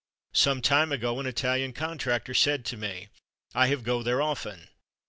Some 0.33 0.63
time 0.63 0.91
ago 0.91 1.19
an 1.19 1.27
Italian 1.27 1.73
contractor 1.73 2.33
said 2.33 2.65
to 2.65 2.75
me 2.75 3.09
"I 3.53 3.67
have 3.67 3.83
/go/ 3.83 4.03
there 4.03 4.19
often." 4.19 4.67